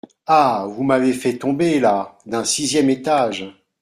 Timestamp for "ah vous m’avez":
0.25-1.13